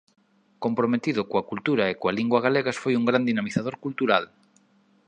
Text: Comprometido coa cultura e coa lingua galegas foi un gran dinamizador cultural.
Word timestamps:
Comprometido 0.63 1.21
coa 1.31 1.47
cultura 1.51 1.83
e 1.87 1.97
coa 1.99 2.15
lingua 2.19 2.43
galegas 2.45 2.77
foi 2.83 2.93
un 2.99 3.07
gran 3.09 3.23
dinamizador 3.29 3.75
cultural. 3.85 4.23